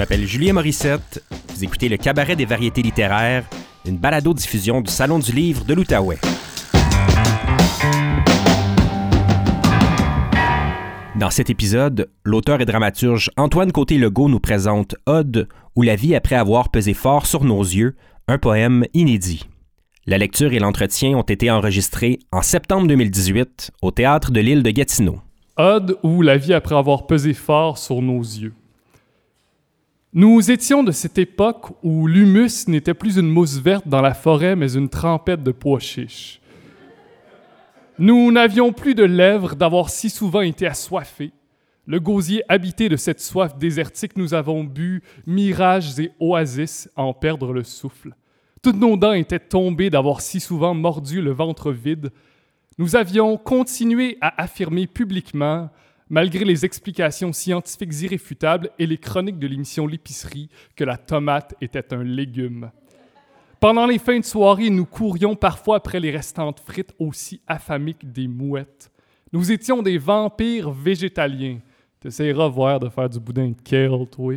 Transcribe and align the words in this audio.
m'appelle 0.00 0.26
Julien 0.26 0.54
Morissette. 0.54 1.22
Vous 1.54 1.62
écoutez 1.62 1.90
le 1.90 1.98
Cabaret 1.98 2.34
des 2.34 2.46
variétés 2.46 2.80
littéraires, 2.80 3.44
une 3.84 3.98
balado-diffusion 3.98 4.80
du 4.80 4.90
Salon 4.90 5.18
du 5.18 5.30
livre 5.30 5.66
de 5.66 5.74
l'Outaouais. 5.74 6.16
Dans 11.16 11.28
cet 11.28 11.50
épisode, 11.50 12.08
l'auteur 12.24 12.62
et 12.62 12.64
dramaturge 12.64 13.30
Antoine 13.36 13.72
Côté-Legault 13.72 14.30
nous 14.30 14.40
présente 14.40 14.94
Ode 15.04 15.48
ou 15.76 15.82
la 15.82 15.96
vie 15.96 16.14
après 16.14 16.36
avoir 16.36 16.70
pesé 16.70 16.94
fort 16.94 17.26
sur 17.26 17.44
nos 17.44 17.60
yeux, 17.60 17.94
un 18.26 18.38
poème 18.38 18.86
inédit. 18.94 19.50
La 20.06 20.16
lecture 20.16 20.54
et 20.54 20.60
l'entretien 20.60 21.10
ont 21.10 21.20
été 21.20 21.50
enregistrés 21.50 22.20
en 22.32 22.40
septembre 22.40 22.86
2018 22.86 23.72
au 23.82 23.90
théâtre 23.90 24.30
de 24.30 24.40
l'île 24.40 24.62
de 24.62 24.70
Gatineau. 24.70 25.20
Ode 25.58 25.98
ou 26.02 26.22
la 26.22 26.38
vie 26.38 26.54
après 26.54 26.74
avoir 26.74 27.06
pesé 27.06 27.34
fort 27.34 27.76
sur 27.76 28.00
nos 28.00 28.22
yeux. 28.22 28.54
Nous 30.12 30.50
étions 30.50 30.82
de 30.82 30.90
cette 30.90 31.18
époque 31.18 31.68
où 31.84 32.08
l'humus 32.08 32.66
n'était 32.66 32.94
plus 32.94 33.16
une 33.16 33.28
mousse 33.28 33.58
verte 33.58 33.86
dans 33.86 34.00
la 34.00 34.12
forêt, 34.12 34.56
mais 34.56 34.72
une 34.72 34.88
trempette 34.88 35.44
de 35.44 35.52
pois 35.52 35.78
chiches. 35.78 36.40
Nous 37.96 38.32
n'avions 38.32 38.72
plus 38.72 38.96
de 38.96 39.04
lèvres 39.04 39.54
d'avoir 39.54 39.88
si 39.88 40.10
souvent 40.10 40.40
été 40.40 40.66
assoiffés. 40.66 41.30
Le 41.86 42.00
gosier 42.00 42.42
habité 42.48 42.88
de 42.88 42.96
cette 42.96 43.20
soif 43.20 43.56
désertique, 43.56 44.16
nous 44.16 44.34
avons 44.34 44.64
bu 44.64 45.00
mirages 45.28 46.00
et 46.00 46.10
oasis 46.18 46.90
à 46.96 47.02
en 47.04 47.14
perdre 47.14 47.52
le 47.52 47.62
souffle. 47.62 48.16
Toutes 48.62 48.80
nos 48.80 48.96
dents 48.96 49.12
étaient 49.12 49.38
tombées 49.38 49.90
d'avoir 49.90 50.22
si 50.22 50.40
souvent 50.40 50.74
mordu 50.74 51.22
le 51.22 51.30
ventre 51.30 51.70
vide. 51.70 52.10
Nous 52.78 52.96
avions 52.96 53.36
continué 53.36 54.18
à 54.20 54.42
affirmer 54.42 54.88
publiquement 54.88 55.70
malgré 56.10 56.44
les 56.44 56.64
explications 56.64 57.32
scientifiques 57.32 58.02
irréfutables 58.02 58.70
et 58.78 58.86
les 58.86 58.98
chroniques 58.98 59.38
de 59.38 59.46
l'émission 59.46 59.86
L'épicerie, 59.86 60.50
que 60.76 60.84
la 60.84 60.96
tomate 60.96 61.54
était 61.60 61.94
un 61.94 62.02
légume. 62.02 62.70
Pendant 63.60 63.86
les 63.86 63.98
fins 63.98 64.18
de 64.18 64.24
soirée, 64.24 64.70
nous 64.70 64.86
courions 64.86 65.36
parfois 65.36 65.76
après 65.76 66.00
les 66.00 66.10
restantes 66.10 66.60
frites 66.60 66.94
aussi 66.98 67.40
affamées 67.46 67.94
que 67.94 68.06
des 68.06 68.26
mouettes. 68.26 68.90
Nous 69.32 69.52
étions 69.52 69.82
des 69.82 69.98
vampires 69.98 70.70
végétaliens. 70.70 71.60
T'essayeras 72.00 72.48
voir 72.48 72.80
de 72.80 72.88
faire 72.88 73.08
du 73.08 73.20
boudin 73.20 73.50
de 73.50 73.60
kale, 73.62 74.06
toi. 74.10 74.34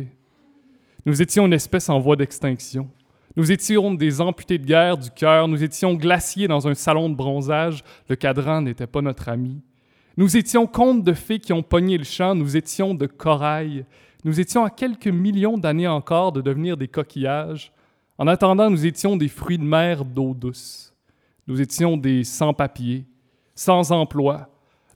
Nous 1.04 1.20
étions 1.20 1.46
une 1.46 1.54
espèce 1.54 1.88
en 1.88 1.98
voie 1.98 2.16
d'extinction. 2.16 2.88
Nous 3.36 3.50
étions 3.50 3.92
des 3.94 4.20
amputés 4.20 4.58
de 4.58 4.66
guerre 4.66 4.96
du 4.96 5.10
cœur, 5.10 5.48
nous 5.48 5.64
étions 5.64 5.94
glaciers 5.94 6.46
dans 6.46 6.68
un 6.68 6.74
salon 6.74 7.08
de 7.08 7.16
bronzage, 7.16 7.82
le 8.08 8.14
cadran 8.14 8.60
n'était 8.60 8.86
pas 8.86 9.02
notre 9.02 9.28
ami. 9.28 9.60
Nous 10.16 10.36
étions 10.36 10.66
contes 10.68 11.02
de 11.02 11.12
fées 11.12 11.40
qui 11.40 11.52
ont 11.52 11.62
pogné 11.62 11.98
le 11.98 12.04
champ, 12.04 12.36
nous 12.36 12.56
étions 12.56 12.94
de 12.94 13.06
corail, 13.06 13.84
nous 14.24 14.38
étions 14.38 14.64
à 14.64 14.70
quelques 14.70 15.08
millions 15.08 15.58
d'années 15.58 15.88
encore 15.88 16.30
de 16.30 16.40
devenir 16.40 16.76
des 16.76 16.86
coquillages. 16.86 17.72
En 18.16 18.28
attendant, 18.28 18.70
nous 18.70 18.86
étions 18.86 19.16
des 19.16 19.28
fruits 19.28 19.58
de 19.58 19.64
mer 19.64 20.04
d'eau 20.04 20.32
douce. 20.34 20.94
Nous 21.48 21.60
étions 21.60 21.96
des 21.96 22.22
sans-papiers, 22.22 23.06
sans 23.56 23.90
emploi. 23.90 24.48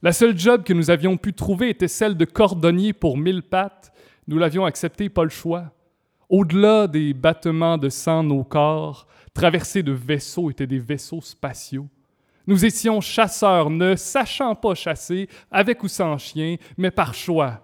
La 0.03 0.13
seule 0.13 0.39
job 0.39 0.63
que 0.63 0.73
nous 0.73 0.89
avions 0.89 1.17
pu 1.17 1.33
trouver 1.33 1.71
était 1.71 1.89
celle 1.89 2.17
de 2.17 2.25
cordonnier 2.25 2.93
pour 2.93 3.19
mille 3.19 3.43
pattes. 3.43 3.93
Nous 4.29 4.39
l'avions 4.39 4.65
accepté, 4.65 5.09
pas 5.09 5.25
le 5.25 5.31
choix. 5.31 5.73
Au-delà 6.29 6.87
des 6.87 7.13
battements 7.13 7.77
de 7.77 7.89
sang, 7.89 8.23
nos 8.23 8.45
corps, 8.45 9.09
traversés 9.35 9.83
de 9.83 9.93
vaisseaux, 9.93 10.49
étaient 10.49 10.67
des 10.67 10.79
vaisseaux 10.79 11.21
spatiaux. 11.21 11.89
Nous 12.49 12.65
étions 12.65 13.03
chasseurs, 13.03 13.69
ne 13.69 13.95
sachant 13.95 14.55
pas 14.55 14.75
chasser, 14.75 15.29
avec 15.51 15.83
ou 15.83 15.89
sans 15.89 16.17
chien, 16.17 16.57
mais 16.79 16.91
par 16.91 17.13
choix. 17.13 17.61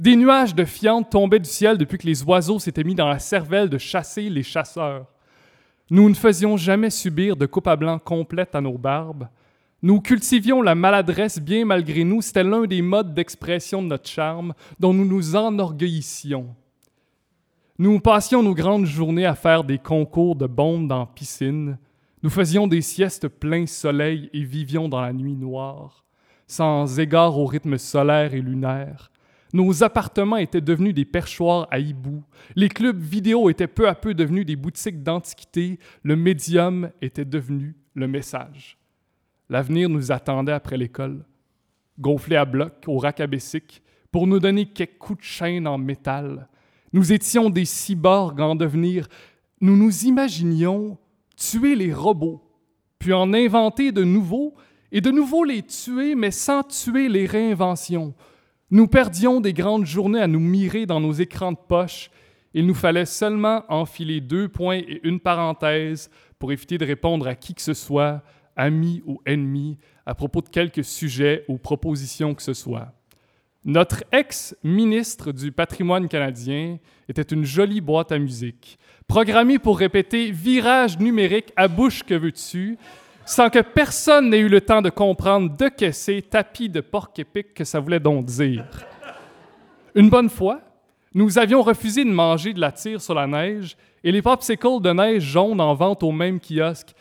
Des 0.00 0.16
nuages 0.16 0.52
de 0.52 0.64
fientes 0.64 1.10
tombaient 1.10 1.38
du 1.38 1.48
ciel 1.48 1.78
depuis 1.78 1.96
que 1.96 2.08
les 2.08 2.24
oiseaux 2.24 2.58
s'étaient 2.58 2.82
mis 2.82 2.96
dans 2.96 3.08
la 3.08 3.20
cervelle 3.20 3.70
de 3.70 3.78
chasser 3.78 4.28
les 4.28 4.42
chasseurs. 4.42 5.06
Nous 5.90 6.08
ne 6.08 6.14
faisions 6.14 6.56
jamais 6.56 6.90
subir 6.90 7.36
de 7.36 7.46
coupe 7.46 7.68
à 7.68 7.76
blanc 7.76 8.00
complète 8.00 8.56
à 8.56 8.60
nos 8.60 8.76
barbes. 8.76 9.28
Nous 9.80 10.00
cultivions 10.00 10.60
la 10.60 10.74
maladresse 10.74 11.38
bien 11.38 11.64
malgré 11.64 12.02
nous, 12.02 12.20
c'était 12.20 12.42
l'un 12.42 12.64
des 12.64 12.82
modes 12.82 13.14
d'expression 13.14 13.80
de 13.80 13.86
notre 13.86 14.08
charme 14.08 14.54
dont 14.80 14.92
nous 14.92 15.06
nous 15.06 15.36
enorgueillissions. 15.36 16.48
Nous 17.78 18.00
passions 18.00 18.42
nos 18.42 18.54
grandes 18.54 18.86
journées 18.86 19.26
à 19.26 19.36
faire 19.36 19.62
des 19.62 19.78
concours 19.78 20.34
de 20.34 20.48
bombes 20.48 20.88
dans 20.88 21.06
piscine, 21.06 21.78
nous 22.22 22.30
faisions 22.30 22.66
des 22.66 22.80
siestes 22.80 23.28
plein 23.28 23.66
soleil 23.66 24.30
et 24.32 24.42
vivions 24.42 24.88
dans 24.88 25.00
la 25.00 25.12
nuit 25.12 25.36
noire, 25.36 26.04
sans 26.46 26.98
égard 26.98 27.38
au 27.38 27.46
rythme 27.46 27.78
solaire 27.78 28.34
et 28.34 28.40
lunaire. 28.40 29.10
Nos 29.52 29.82
appartements 29.84 30.36
étaient 30.36 30.60
devenus 30.60 30.94
des 30.94 31.04
perchoirs 31.04 31.68
à 31.70 31.78
hibou. 31.78 32.24
Les 32.56 32.68
clubs 32.68 33.00
vidéo 33.00 33.48
étaient 33.48 33.66
peu 33.66 33.88
à 33.88 33.94
peu 33.94 34.12
devenus 34.12 34.44
des 34.44 34.56
boutiques 34.56 35.02
d'antiquité. 35.02 35.78
Le 36.02 36.16
médium 36.16 36.90
était 37.00 37.24
devenu 37.24 37.76
le 37.94 38.08
message. 38.08 38.76
L'avenir 39.48 39.88
nous 39.88 40.10
attendait 40.10 40.52
après 40.52 40.76
l'école, 40.76 41.24
gonflé 41.98 42.36
à 42.36 42.44
bloc 42.44 42.72
au 42.86 42.98
racabessique, 42.98 43.82
pour 44.10 44.26
nous 44.26 44.40
donner 44.40 44.66
quelques 44.66 44.98
coups 44.98 45.20
de 45.20 45.24
chaîne 45.24 45.68
en 45.68 45.78
métal. 45.78 46.48
Nous 46.92 47.12
étions 47.12 47.50
des 47.50 47.64
cyborgs 47.64 48.40
en 48.40 48.56
devenir. 48.56 49.08
Nous 49.60 49.76
nous 49.76 50.04
imaginions 50.04 50.98
tuer 51.36 51.74
les 51.74 51.92
robots, 51.92 52.42
puis 52.98 53.12
en 53.12 53.32
inventer 53.32 53.92
de 53.92 54.04
nouveaux, 54.04 54.54
et 54.92 55.00
de 55.00 55.10
nouveau 55.10 55.44
les 55.44 55.62
tuer, 55.62 56.14
mais 56.14 56.30
sans 56.30 56.62
tuer 56.62 57.08
les 57.08 57.26
réinventions. 57.26 58.14
Nous 58.70 58.86
perdions 58.86 59.40
des 59.40 59.52
grandes 59.52 59.86
journées 59.86 60.20
à 60.20 60.26
nous 60.26 60.40
mirer 60.40 60.86
dans 60.86 61.00
nos 61.00 61.12
écrans 61.12 61.52
de 61.52 61.58
poche. 61.68 62.10
Il 62.54 62.66
nous 62.66 62.74
fallait 62.74 63.06
seulement 63.06 63.64
enfiler 63.68 64.20
deux 64.20 64.48
points 64.48 64.78
et 64.78 65.00
une 65.04 65.20
parenthèse 65.20 66.10
pour 66.38 66.52
éviter 66.52 66.78
de 66.78 66.86
répondre 66.86 67.26
à 67.26 67.34
qui 67.34 67.54
que 67.54 67.62
ce 67.62 67.74
soit, 67.74 68.22
ami 68.56 69.02
ou 69.06 69.20
ennemi, 69.26 69.78
à 70.06 70.14
propos 70.14 70.40
de 70.40 70.48
quelque 70.48 70.82
sujet 70.82 71.44
ou 71.48 71.58
proposition 71.58 72.34
que 72.34 72.42
ce 72.42 72.54
soit. 72.54 72.92
Notre 73.64 74.04
ex-ministre 74.12 75.32
du 75.32 75.50
patrimoine 75.50 76.08
canadien 76.08 76.78
était 77.08 77.22
une 77.22 77.44
jolie 77.44 77.80
boîte 77.80 78.12
à 78.12 78.18
musique 78.18 78.78
programmé 79.06 79.58
pour 79.58 79.78
répéter 79.78 80.30
virage 80.30 80.98
numérique 80.98 81.52
à 81.56 81.68
bouche 81.68 82.02
que 82.02 82.14
veux-tu, 82.14 82.78
sans 83.24 83.50
que 83.50 83.60
personne 83.60 84.30
n'ait 84.30 84.38
eu 84.38 84.48
le 84.48 84.60
temps 84.60 84.82
de 84.82 84.90
comprendre 84.90 85.56
de 85.56 85.68
que 85.68 85.90
c'est 85.92 86.22
tapis 86.22 86.68
de 86.68 86.80
porc 86.80 87.10
épic 87.16 87.54
que 87.54 87.64
ça 87.64 87.80
voulait 87.80 88.00
donc 88.00 88.26
dire. 88.26 88.64
Une 89.94 90.10
bonne 90.10 90.28
fois, 90.28 90.60
nous 91.14 91.38
avions 91.38 91.62
refusé 91.62 92.04
de 92.04 92.10
manger 92.10 92.52
de 92.52 92.60
la 92.60 92.72
tire 92.72 93.00
sur 93.00 93.14
la 93.14 93.26
neige 93.26 93.76
et 94.04 94.12
les 94.12 94.22
popsicles 94.22 94.80
de 94.80 94.92
neige 94.92 95.22
jaune 95.22 95.60
en 95.60 95.74
vente 95.74 96.02
au 96.02 96.12
même 96.12 96.38
kiosque. 96.38 96.94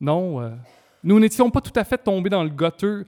Non, 0.00 0.40
euh, 0.40 0.50
nous 1.02 1.18
n'étions 1.18 1.50
pas 1.50 1.60
tout 1.60 1.78
à 1.78 1.84
fait 1.84 1.98
tombés 1.98 2.30
dans 2.30 2.44
le 2.44 2.50
gutter, 2.50 3.02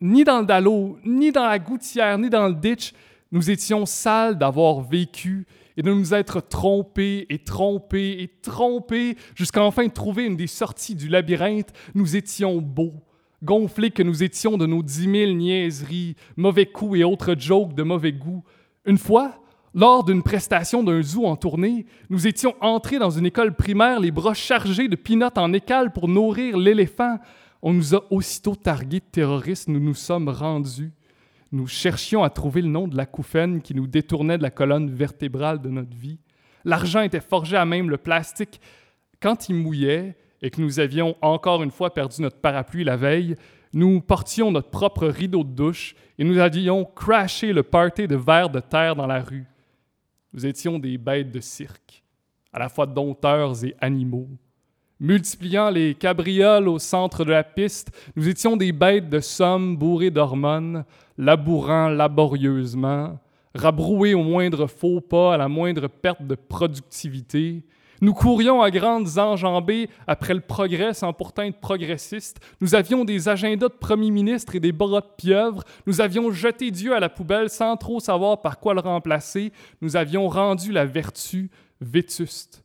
ni 0.00 0.24
dans 0.24 0.40
le 0.40 0.46
dallo, 0.46 0.98
ni 1.04 1.32
dans 1.32 1.46
la 1.46 1.58
gouttière, 1.58 2.18
ni 2.18 2.28
dans 2.28 2.48
le 2.48 2.54
ditch. 2.54 2.92
Nous 3.30 3.50
étions 3.50 3.86
sales 3.86 4.36
d'avoir 4.36 4.80
vécu 4.80 5.46
et 5.76 5.82
de 5.82 5.92
nous 5.92 6.14
être 6.14 6.40
trompés 6.40 7.26
et 7.28 7.38
trompés 7.38 8.22
et 8.22 8.28
trompés 8.42 9.16
jusqu'à 9.34 9.62
enfin 9.62 9.88
trouver 9.88 10.24
une 10.24 10.36
des 10.36 10.46
sorties 10.46 10.94
du 10.94 11.08
labyrinthe, 11.08 11.72
nous 11.94 12.16
étions 12.16 12.60
beaux, 12.60 12.94
gonflés 13.42 13.90
que 13.90 14.02
nous 14.02 14.22
étions 14.22 14.56
de 14.56 14.66
nos 14.66 14.82
dix 14.82 15.06
mille 15.06 15.36
niaiseries, 15.36 16.16
mauvais 16.36 16.66
coups 16.66 17.00
et 17.00 17.04
autres 17.04 17.34
jokes 17.38 17.74
de 17.74 17.82
mauvais 17.82 18.12
goût. 18.12 18.44
Une 18.84 18.98
fois, 18.98 19.42
lors 19.74 20.04
d'une 20.04 20.22
prestation 20.22 20.82
d'un 20.82 21.02
zoo 21.02 21.24
en 21.24 21.36
tournée, 21.36 21.86
nous 22.10 22.26
étions 22.26 22.54
entrés 22.60 22.98
dans 22.98 23.10
une 23.10 23.26
école 23.26 23.54
primaire, 23.54 24.00
les 24.00 24.10
bras 24.10 24.34
chargés 24.34 24.88
de 24.88 24.96
pinottes 24.96 25.38
en 25.38 25.52
écale 25.52 25.92
pour 25.92 26.08
nourrir 26.08 26.58
l'éléphant. 26.58 27.18
On 27.62 27.72
nous 27.72 27.94
a 27.94 28.04
aussitôt 28.10 28.54
targués 28.54 29.00
de 29.00 29.04
terroristes, 29.10 29.68
nous 29.68 29.80
nous 29.80 29.94
sommes 29.94 30.28
rendus. 30.28 30.92
Nous 31.52 31.66
cherchions 31.66 32.24
à 32.24 32.30
trouver 32.30 32.62
le 32.62 32.68
nom 32.68 32.88
de 32.88 32.96
l'acouphène 32.96 33.60
qui 33.60 33.74
nous 33.74 33.86
détournait 33.86 34.38
de 34.38 34.42
la 34.42 34.50
colonne 34.50 34.90
vertébrale 34.90 35.60
de 35.60 35.68
notre 35.68 35.94
vie. 35.94 36.18
L'argent 36.64 37.02
était 37.02 37.20
forgé 37.20 37.56
à 37.56 37.66
même 37.66 37.90
le 37.90 37.98
plastique. 37.98 38.58
Quand 39.20 39.50
il 39.50 39.56
mouillait 39.56 40.16
et 40.40 40.50
que 40.50 40.62
nous 40.62 40.80
avions 40.80 41.14
encore 41.20 41.62
une 41.62 41.70
fois 41.70 41.92
perdu 41.92 42.22
notre 42.22 42.40
parapluie 42.40 42.84
la 42.84 42.96
veille, 42.96 43.36
nous 43.74 44.00
portions 44.00 44.50
notre 44.50 44.70
propre 44.70 45.06
rideau 45.06 45.44
de 45.44 45.52
douche 45.52 45.94
et 46.18 46.24
nous 46.24 46.38
avions 46.38 46.84
crashé 46.84 47.52
le 47.52 47.62
party 47.62 48.08
de 48.08 48.16
verre 48.16 48.48
de 48.48 48.60
terre 48.60 48.96
dans 48.96 49.06
la 49.06 49.20
rue. 49.20 49.46
Nous 50.32 50.46
étions 50.46 50.78
des 50.78 50.96
bêtes 50.96 51.30
de 51.30 51.40
cirque, 51.40 52.02
à 52.52 52.58
la 52.58 52.70
fois 52.70 52.86
dompteurs 52.86 53.62
et 53.64 53.74
animaux. 53.80 54.28
Multipliant 55.02 55.68
les 55.68 55.96
cabrioles 55.96 56.68
au 56.68 56.78
centre 56.78 57.24
de 57.24 57.32
la 57.32 57.42
piste, 57.42 57.90
nous 58.14 58.28
étions 58.28 58.56
des 58.56 58.70
bêtes 58.70 59.10
de 59.10 59.18
somme 59.18 59.76
bourrées 59.76 60.12
d'hormones, 60.12 60.84
labourant 61.18 61.88
laborieusement, 61.88 63.18
rabroués 63.52 64.14
au 64.14 64.22
moindre 64.22 64.68
faux 64.68 65.00
pas, 65.00 65.34
à 65.34 65.36
la 65.38 65.48
moindre 65.48 65.88
perte 65.88 66.24
de 66.24 66.36
productivité. 66.36 67.64
Nous 68.00 68.14
courions 68.14 68.62
à 68.62 68.70
grandes 68.70 69.18
enjambées 69.18 69.90
après 70.06 70.34
le 70.34 70.40
progrès 70.40 70.94
sans 70.94 71.12
pourtant 71.12 71.42
être 71.42 71.58
progressistes. 71.58 72.38
Nous 72.60 72.76
avions 72.76 73.04
des 73.04 73.28
agendas 73.28 73.70
de 73.70 73.74
premiers 73.74 74.12
ministres 74.12 74.54
et 74.54 74.60
des 74.60 74.70
bras 74.70 75.00
de 75.00 75.06
pieuvre. 75.16 75.64
Nous 75.84 76.00
avions 76.00 76.30
jeté 76.30 76.70
Dieu 76.70 76.94
à 76.94 77.00
la 77.00 77.08
poubelle 77.08 77.50
sans 77.50 77.76
trop 77.76 77.98
savoir 77.98 78.40
par 78.40 78.60
quoi 78.60 78.72
le 78.72 78.80
remplacer. 78.80 79.52
Nous 79.80 79.96
avions 79.96 80.28
rendu 80.28 80.70
la 80.70 80.86
vertu 80.86 81.50
vétuste. 81.80 82.61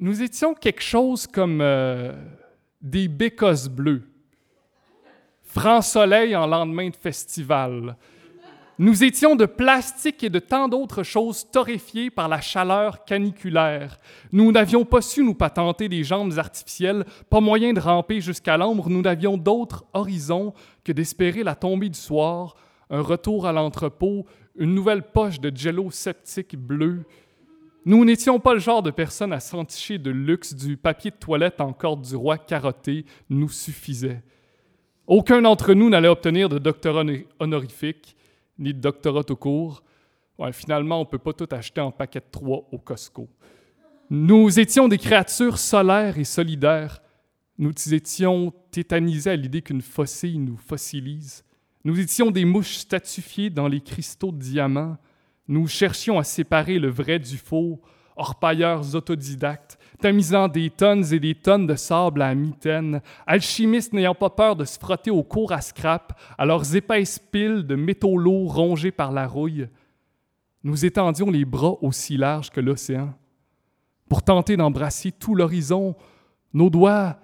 Nous 0.00 0.22
étions 0.22 0.54
quelque 0.54 0.82
chose 0.82 1.26
comme 1.26 1.60
euh, 1.60 2.12
des 2.80 3.06
bécosses 3.06 3.68
bleues. 3.68 4.02
Franc 5.42 5.82
soleil 5.82 6.34
en 6.34 6.48
lendemain 6.48 6.90
de 6.90 6.96
festival. 6.96 7.96
Nous 8.76 9.04
étions 9.04 9.36
de 9.36 9.46
plastique 9.46 10.24
et 10.24 10.30
de 10.30 10.40
tant 10.40 10.66
d'autres 10.66 11.04
choses 11.04 11.48
torréfiées 11.48 12.10
par 12.10 12.28
la 12.28 12.40
chaleur 12.40 13.04
caniculaire. 13.04 14.00
Nous 14.32 14.50
n'avions 14.50 14.84
pas 14.84 15.00
su 15.00 15.22
nous 15.22 15.34
patenter 15.34 15.88
des 15.88 16.02
jambes 16.02 16.36
artificielles, 16.38 17.04
pas 17.30 17.38
moyen 17.38 17.72
de 17.72 17.78
ramper 17.78 18.20
jusqu'à 18.20 18.56
l'ombre. 18.56 18.90
Nous 18.90 19.02
n'avions 19.02 19.36
d'autre 19.36 19.84
horizon 19.92 20.54
que 20.82 20.90
d'espérer 20.90 21.44
la 21.44 21.54
tombée 21.54 21.88
du 21.88 21.98
soir, 21.98 22.56
un 22.90 23.00
retour 23.00 23.46
à 23.46 23.52
l'entrepôt, 23.52 24.26
une 24.56 24.74
nouvelle 24.74 25.04
poche 25.04 25.38
de 25.38 25.56
jello 25.56 25.92
sceptique 25.92 26.56
bleu. 26.56 27.04
Nous 27.86 28.04
n'étions 28.04 28.40
pas 28.40 28.54
le 28.54 28.60
genre 28.60 28.82
de 28.82 28.90
personnes 28.90 29.32
à 29.32 29.40
s'enticher 29.40 29.98
de 29.98 30.10
luxe 30.10 30.54
du 30.54 30.76
papier 30.76 31.10
de 31.10 31.16
toilette 31.16 31.60
en 31.60 31.72
corde 31.72 32.02
du 32.02 32.16
roi 32.16 32.38
carotté 32.38 33.04
nous 33.28 33.50
suffisait. 33.50 34.22
Aucun 35.06 35.42
d'entre 35.42 35.74
nous 35.74 35.90
n'allait 35.90 36.08
obtenir 36.08 36.48
de 36.48 36.58
doctorat 36.58 37.04
honorifique 37.38 38.16
ni 38.58 38.72
de 38.72 38.80
doctorat 38.80 39.24
tout 39.24 39.36
court. 39.36 39.82
finalement, 40.52 41.00
on 41.00 41.04
ne 41.04 41.08
peut 41.08 41.18
pas 41.18 41.34
tout 41.34 41.48
acheter 41.50 41.80
en 41.80 41.90
paquet 41.90 42.20
de 42.20 42.30
trois 42.30 42.66
au 42.72 42.78
Costco. 42.78 43.28
Nous 44.08 44.58
étions 44.58 44.88
des 44.88 44.98
créatures 44.98 45.58
solaires 45.58 46.18
et 46.18 46.24
solidaires. 46.24 47.02
Nous 47.58 47.72
étions 47.92 48.52
tétanisés 48.70 49.30
à 49.30 49.36
l'idée 49.36 49.62
qu'une 49.62 49.82
fossile 49.82 50.42
nous 50.42 50.56
fossilise. 50.56 51.44
Nous 51.84 52.00
étions 52.00 52.30
des 52.30 52.44
mouches 52.44 52.76
statufiées 52.76 53.50
dans 53.50 53.68
les 53.68 53.80
cristaux 53.80 54.32
de 54.32 54.38
diamants. 54.38 54.96
Nous 55.46 55.66
cherchions 55.66 56.18
à 56.18 56.24
séparer 56.24 56.78
le 56.78 56.88
vrai 56.88 57.18
du 57.18 57.36
faux, 57.36 57.80
orpailleurs 58.16 58.94
autodidactes, 58.94 59.78
tamisant 60.00 60.48
des 60.48 60.70
tonnes 60.70 61.04
et 61.12 61.20
des 61.20 61.34
tonnes 61.34 61.66
de 61.66 61.74
sable 61.74 62.22
à 62.22 62.34
mitaine, 62.34 63.02
alchimistes 63.26 63.92
n'ayant 63.92 64.14
pas 64.14 64.30
peur 64.30 64.56
de 64.56 64.64
se 64.64 64.78
frotter 64.78 65.10
au 65.10 65.22
cours 65.22 65.52
à 65.52 65.60
scrap, 65.60 66.18
à 66.38 66.44
leurs 66.44 66.76
épaisses 66.76 67.18
piles 67.18 67.66
de 67.66 67.74
métaux 67.74 68.16
lourds 68.16 68.54
rongés 68.54 68.92
par 68.92 69.12
la 69.12 69.26
rouille. 69.26 69.68
Nous 70.62 70.86
étendions 70.86 71.30
les 71.30 71.44
bras 71.44 71.76
aussi 71.82 72.16
larges 72.16 72.50
que 72.50 72.60
l'océan. 72.60 73.14
Pour 74.08 74.22
tenter 74.22 74.56
d'embrasser 74.56 75.12
tout 75.12 75.34
l'horizon, 75.34 75.94
nos 76.52 76.70
doigts 76.70 77.18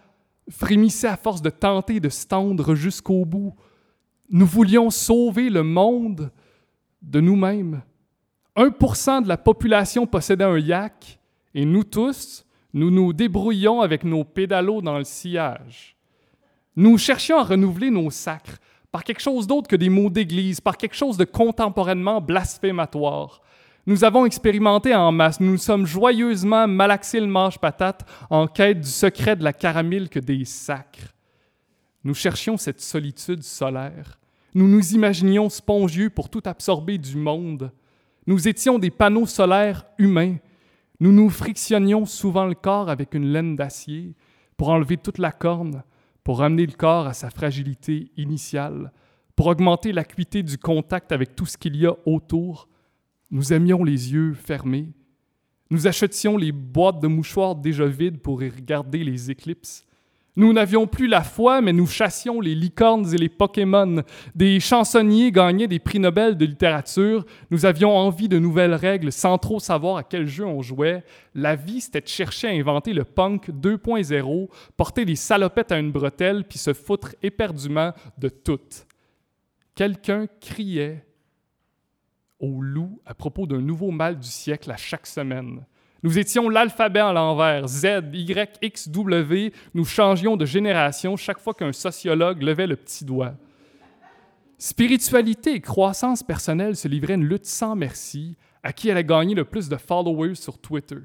frémissaient 0.50 1.08
à 1.08 1.16
force 1.16 1.40
de 1.40 1.50
tenter 1.50 2.00
de 2.00 2.08
se 2.08 2.26
tendre 2.26 2.74
jusqu'au 2.74 3.24
bout. 3.24 3.54
Nous 4.28 4.46
voulions 4.46 4.90
sauver 4.90 5.48
le 5.48 5.62
monde 5.62 6.30
de 7.00 7.20
nous-mêmes. 7.20 7.82
1% 8.60 9.22
de 9.22 9.28
la 9.28 9.38
population 9.38 10.06
possédait 10.06 10.44
un 10.44 10.58
yak, 10.58 11.18
et 11.54 11.64
nous 11.64 11.82
tous, 11.82 12.44
nous 12.74 12.90
nous 12.90 13.12
débrouillions 13.14 13.80
avec 13.80 14.04
nos 14.04 14.22
pédalos 14.22 14.82
dans 14.82 14.98
le 14.98 15.04
sillage. 15.04 15.96
Nous 16.76 16.98
cherchions 16.98 17.38
à 17.38 17.44
renouveler 17.44 17.90
nos 17.90 18.10
sacres 18.10 18.58
par 18.92 19.02
quelque 19.02 19.22
chose 19.22 19.46
d'autre 19.46 19.68
que 19.68 19.76
des 19.76 19.88
mots 19.88 20.10
d'église, 20.10 20.60
par 20.60 20.76
quelque 20.76 20.94
chose 20.94 21.16
de 21.16 21.24
contemporainement 21.24 22.20
blasphématoire. 22.20 23.40
Nous 23.86 24.04
avons 24.04 24.26
expérimenté 24.26 24.94
en 24.94 25.10
masse, 25.10 25.40
nous 25.40 25.52
nous 25.52 25.58
sommes 25.58 25.86
joyeusement 25.86 26.68
malaxés 26.68 27.20
le 27.20 27.26
manche-patate 27.26 28.06
en 28.28 28.46
quête 28.46 28.80
du 28.80 28.88
secret 28.88 29.36
de 29.36 29.44
la 29.44 29.54
caramille 29.54 30.08
que 30.08 30.20
des 30.20 30.44
sacres. 30.44 31.14
Nous 32.04 32.14
cherchions 32.14 32.58
cette 32.58 32.80
solitude 32.80 33.42
solaire. 33.42 34.18
Nous 34.54 34.68
nous 34.68 34.94
imaginions 34.94 35.48
spongieux 35.48 36.10
pour 36.10 36.28
tout 36.28 36.42
absorber 36.44 36.98
du 36.98 37.16
monde. 37.16 37.72
Nous 38.30 38.46
étions 38.46 38.78
des 38.78 38.92
panneaux 38.92 39.26
solaires 39.26 39.84
humains. 39.98 40.36
Nous 41.00 41.10
nous 41.10 41.30
frictionnions 41.30 42.06
souvent 42.06 42.46
le 42.46 42.54
corps 42.54 42.88
avec 42.88 43.14
une 43.14 43.32
laine 43.32 43.56
d'acier 43.56 44.14
pour 44.56 44.68
enlever 44.68 44.98
toute 44.98 45.18
la 45.18 45.32
corne, 45.32 45.82
pour 46.22 46.38
ramener 46.38 46.64
le 46.64 46.74
corps 46.74 47.08
à 47.08 47.12
sa 47.12 47.28
fragilité 47.30 48.12
initiale, 48.16 48.92
pour 49.34 49.48
augmenter 49.48 49.90
l'acuité 49.90 50.44
du 50.44 50.58
contact 50.58 51.10
avec 51.10 51.34
tout 51.34 51.44
ce 51.44 51.58
qu'il 51.58 51.74
y 51.74 51.86
a 51.86 51.96
autour. 52.06 52.68
Nous 53.32 53.52
aimions 53.52 53.82
les 53.82 54.12
yeux 54.12 54.34
fermés. 54.34 54.92
Nous 55.68 55.88
achetions 55.88 56.36
les 56.36 56.52
boîtes 56.52 57.00
de 57.00 57.08
mouchoirs 57.08 57.56
déjà 57.56 57.86
vides 57.86 58.20
pour 58.20 58.44
y 58.44 58.48
regarder 58.48 59.02
les 59.02 59.32
éclipses. 59.32 59.84
Nous 60.36 60.52
n'avions 60.52 60.86
plus 60.86 61.08
la 61.08 61.22
foi, 61.22 61.60
mais 61.60 61.72
nous 61.72 61.86
chassions 61.86 62.40
les 62.40 62.54
licornes 62.54 63.12
et 63.12 63.18
les 63.18 63.28
Pokémon. 63.28 64.02
Des 64.34 64.60
chansonniers 64.60 65.32
gagnaient 65.32 65.66
des 65.66 65.80
prix 65.80 65.98
Nobel 65.98 66.36
de 66.36 66.44
littérature. 66.44 67.26
Nous 67.50 67.66
avions 67.66 67.96
envie 67.96 68.28
de 68.28 68.38
nouvelles 68.38 68.74
règles 68.74 69.10
sans 69.10 69.38
trop 69.38 69.58
savoir 69.58 69.96
à 69.96 70.04
quel 70.04 70.28
jeu 70.28 70.44
on 70.46 70.62
jouait. 70.62 71.04
La 71.34 71.56
vie, 71.56 71.80
c'était 71.80 72.00
de 72.00 72.08
chercher 72.08 72.48
à 72.48 72.52
inventer 72.52 72.92
le 72.92 73.04
punk 73.04 73.50
2.0, 73.50 74.48
porter 74.76 75.04
des 75.04 75.16
salopettes 75.16 75.72
à 75.72 75.78
une 75.78 75.90
bretelle, 75.90 76.44
puis 76.44 76.58
se 76.58 76.72
foutre 76.72 77.14
éperdument 77.22 77.92
de 78.18 78.28
tout. 78.28 78.60
Quelqu'un 79.74 80.26
criait 80.40 81.04
au 82.38 82.62
loup 82.62 83.00
à 83.04 83.14
propos 83.14 83.46
d'un 83.46 83.60
nouveau 83.60 83.90
mal 83.90 84.18
du 84.18 84.28
siècle 84.28 84.70
à 84.70 84.76
chaque 84.76 85.06
semaine. 85.06 85.64
Nous 86.02 86.18
étions 86.18 86.48
l'alphabet 86.48 87.00
à 87.00 87.12
l'envers, 87.12 87.68
Z, 87.68 87.86
Y, 88.12 88.58
X, 88.62 88.88
W. 88.88 89.52
Nous 89.74 89.84
changions 89.84 90.36
de 90.36 90.46
génération 90.46 91.16
chaque 91.16 91.40
fois 91.40 91.52
qu'un 91.52 91.72
sociologue 91.72 92.42
levait 92.42 92.66
le 92.66 92.76
petit 92.76 93.04
doigt. 93.04 93.34
Spiritualité 94.56 95.54
et 95.54 95.60
croissance 95.60 96.22
personnelle 96.22 96.76
se 96.76 96.88
livraient 96.88 97.14
une 97.14 97.24
lutte 97.24 97.46
sans 97.46 97.76
merci 97.76 98.36
à 98.62 98.72
qui 98.72 98.90
allait 98.90 99.04
gagner 99.04 99.34
le 99.34 99.44
plus 99.44 99.68
de 99.68 99.76
followers 99.76 100.34
sur 100.34 100.58
Twitter. 100.58 100.98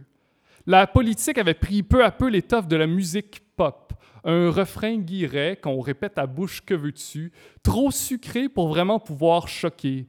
La 0.66 0.88
politique 0.88 1.38
avait 1.38 1.54
pris 1.54 1.84
peu 1.84 2.04
à 2.04 2.12
peu 2.12 2.28
l'étoffe 2.28 2.68
de 2.68 2.76
la 2.76 2.88
musique 2.88 3.42
pop, 3.56 3.94
un 4.24 4.50
refrain 4.50 4.98
guiré 4.98 5.60
qu'on 5.62 5.80
répète 5.80 6.18
à 6.18 6.26
bouche 6.26 6.62
que 6.66 6.74
veux-tu, 6.74 7.32
trop 7.64 7.92
sucré 7.92 8.50
pour 8.50 8.70
vraiment 8.70 9.00
pouvoir 9.00 9.48
choquer. 9.48 10.08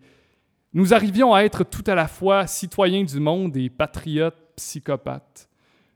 Nous 0.72 0.94
arrivions 0.94 1.34
à 1.34 1.42
être 1.42 1.64
tout 1.64 1.84
à 1.86 1.94
la 1.94 2.08
fois 2.08 2.46
citoyens 2.46 3.04
du 3.04 3.20
monde 3.20 3.56
et 3.56 3.68
patriotes 3.68 4.45
psychopathes. 4.56 5.48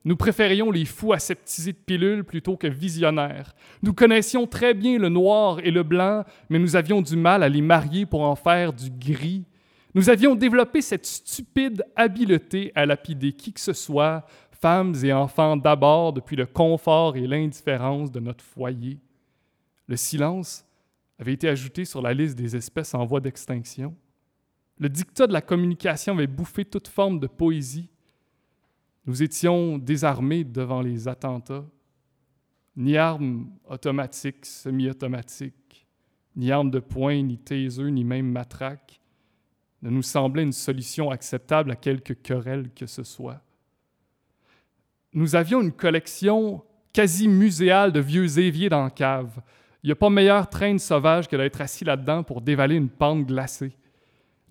Nous 0.04 0.16
préférions 0.16 0.70
les 0.70 0.86
fous 0.86 1.12
aseptisés 1.12 1.72
de 1.72 1.78
pilules 1.78 2.24
plutôt 2.24 2.56
que 2.56 2.66
visionnaires. 2.66 3.54
Nous 3.82 3.92
connaissions 3.92 4.46
très 4.46 4.72
bien 4.72 4.98
le 4.98 5.10
noir 5.10 5.58
et 5.60 5.70
le 5.70 5.82
blanc, 5.82 6.24
mais 6.48 6.58
nous 6.58 6.74
avions 6.74 7.02
du 7.02 7.16
mal 7.16 7.42
à 7.42 7.48
les 7.48 7.60
marier 7.60 8.06
pour 8.06 8.22
en 8.22 8.34
faire 8.34 8.72
du 8.72 8.90
gris. 8.90 9.44
Nous 9.94 10.08
avions 10.08 10.34
développé 10.34 10.80
cette 10.80 11.04
stupide 11.04 11.84
habileté 11.96 12.72
à 12.74 12.86
lapider 12.86 13.32
qui 13.32 13.52
que 13.52 13.60
ce 13.60 13.74
soit, 13.74 14.24
femmes 14.50 14.94
et 15.02 15.12
enfants 15.12 15.56
d'abord, 15.56 16.12
depuis 16.12 16.36
le 16.36 16.46
confort 16.46 17.16
et 17.16 17.26
l'indifférence 17.26 18.10
de 18.10 18.20
notre 18.20 18.44
foyer. 18.44 18.98
Le 19.86 19.96
silence 19.96 20.64
avait 21.18 21.34
été 21.34 21.48
ajouté 21.48 21.84
sur 21.84 22.00
la 22.00 22.14
liste 22.14 22.38
des 22.38 22.56
espèces 22.56 22.94
en 22.94 23.04
voie 23.04 23.20
d'extinction. 23.20 23.94
Le 24.78 24.88
dictat 24.88 25.26
de 25.26 25.32
la 25.34 25.42
communication 25.42 26.14
avait 26.14 26.26
bouffé 26.26 26.64
toute 26.64 26.88
forme 26.88 27.20
de 27.20 27.26
poésie. 27.26 27.90
Nous 29.06 29.22
étions 29.22 29.78
désarmés 29.78 30.44
devant 30.44 30.82
les 30.82 31.08
attentats. 31.08 31.64
Ni 32.76 32.96
armes 32.96 33.50
automatiques, 33.68 34.46
semi-automatiques, 34.46 35.86
ni 36.36 36.50
armes 36.52 36.70
de 36.70 36.78
poing, 36.78 37.22
ni 37.22 37.36
taser, 37.38 37.90
ni 37.90 38.04
même 38.04 38.30
matraque 38.30 39.00
ne 39.82 39.90
nous 39.90 40.02
semblaient 40.02 40.42
une 40.42 40.52
solution 40.52 41.10
acceptable 41.10 41.70
à 41.70 41.76
quelque 41.76 42.12
querelle 42.12 42.70
que 42.74 42.86
ce 42.86 43.02
soit. 43.02 43.40
Nous 45.12 45.34
avions 45.34 45.60
une 45.60 45.72
collection 45.72 46.62
quasi 46.92 47.28
muséale 47.28 47.92
de 47.92 48.00
vieux 48.00 48.38
éviers 48.38 48.68
dans 48.68 48.84
la 48.84 48.90
cave. 48.90 49.40
Il 49.82 49.86
n'y 49.86 49.92
a 49.92 49.96
pas 49.96 50.10
meilleur 50.10 50.48
train 50.48 50.74
de 50.74 50.78
sauvage 50.78 51.28
que 51.28 51.36
d'être 51.36 51.60
assis 51.60 51.84
là-dedans 51.84 52.22
pour 52.22 52.42
dévaler 52.42 52.76
une 52.76 52.90
pente 52.90 53.26
glacée. 53.26 53.72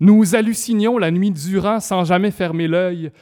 Nous 0.00 0.34
hallucinions 0.34 0.98
la 0.98 1.10
nuit 1.10 1.30
durant 1.30 1.78
sans 1.78 2.04
jamais 2.04 2.30
fermer 2.30 2.66
l'œil, 2.66 3.12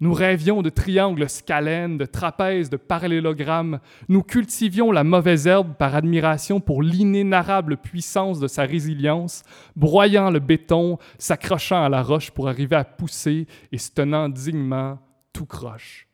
nous 0.00 0.14
rêvions 0.14 0.62
de 0.62 0.70
triangles 0.70 1.28
scalènes, 1.28 1.98
de 1.98 2.06
trapèzes, 2.06 2.70
de 2.70 2.78
parallélogrammes. 2.78 3.80
Nous 4.08 4.22
cultivions 4.22 4.92
la 4.92 5.04
mauvaise 5.04 5.46
herbe 5.46 5.74
par 5.78 5.94
admiration 5.94 6.58
pour 6.58 6.82
l'inénarrable 6.82 7.76
puissance 7.76 8.40
de 8.40 8.48
sa 8.48 8.62
résilience, 8.62 9.42
broyant 9.76 10.30
le 10.30 10.38
béton, 10.38 10.98
s'accrochant 11.18 11.84
à 11.84 11.90
la 11.90 12.02
roche 12.02 12.30
pour 12.30 12.48
arriver 12.48 12.76
à 12.76 12.84
pousser 12.84 13.46
et 13.72 13.78
se 13.78 13.90
tenant 13.90 14.30
dignement 14.30 14.98
tout 15.34 15.46
croche. 15.46 16.08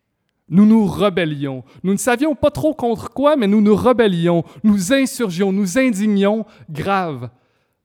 Nous 0.49 0.66
nous 0.66 0.87
rebellions. 0.87 1.64
Nous 1.83 1.93
ne 1.93 1.99
savions 1.99 2.35
pas 2.35 2.50
trop 2.50 2.75
contre 2.75 3.11
quoi, 3.11 3.37
mais 3.37 3.47
nous 3.47 3.61
nous 3.61 3.75
rebellions, 3.75 4.45
nous 4.64 4.93
insurgions, 4.93 5.52
nous 5.52 5.78
indignions, 5.78 6.45
grave. 6.71 7.31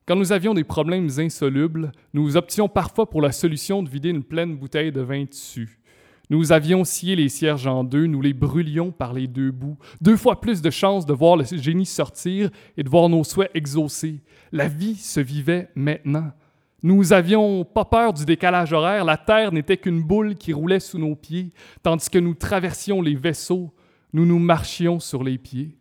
Quand 0.08 0.16
nous 0.16 0.32
avions 0.32 0.54
des 0.54 0.64
problèmes 0.64 1.10
insolubles, 1.18 1.92
nous 2.14 2.36
options 2.36 2.68
parfois 2.68 3.10
pour 3.10 3.22
la 3.22 3.32
solution 3.32 3.84
de 3.84 3.90
vider 3.90 4.10
une 4.10 4.24
pleine 4.24 4.56
bouteille 4.56 4.92
de 4.92 5.02
vin 5.02 5.26
dessus. 5.26 5.80
Nous 6.32 6.54
avions 6.54 6.86
scié 6.86 7.16
les 7.16 7.30
cierges 7.30 7.68
en 7.68 7.84
deux, 7.84 8.06
nous 8.06 8.22
les 8.22 8.34
brûlions 8.34 8.92
par 8.92 9.14
les 9.14 9.28
deux 9.28 9.52
bouts. 9.52 9.78
Deux 10.00 10.16
fois 10.16 10.40
plus 10.40 10.62
de 10.62 10.70
chances 10.70 11.06
de 11.06 11.14
voir 11.14 11.36
le 11.36 11.44
génie 11.44 11.86
sortir 11.86 12.50
et 12.78 12.84
de 12.84 12.90
voir 12.90 13.10
nos 13.10 13.24
souhaits 13.24 13.52
exaucés. 13.54 14.22
La 14.52 14.68
vie 14.68 14.96
se 14.96 15.20
vivait 15.20 15.70
maintenant. 15.76 16.32
Nous 16.84 17.14
avions 17.14 17.64
pas 17.64 17.86
peur 17.86 18.14
du 18.14 18.26
décalage 18.26 18.74
horaire, 18.74 19.06
la 19.06 19.18
terre 19.18 19.52
n'était 19.52 19.78
qu'une 19.78 20.02
boule 20.02 20.36
qui 20.36 20.52
roulait 20.52 20.80
sous 20.80 20.98
nos 20.98 21.16
pieds, 21.16 21.52
tandis 21.84 22.10
que 22.10 22.18
nous 22.18 22.34
traversions 22.34 23.02
les 23.02 23.16
vaisseaux, 23.16 23.72
nous 24.14 24.26
nous 24.26 24.40
marchions 24.40 25.00
sur 25.00 25.24
les 25.24 25.38
pieds. 25.38 25.78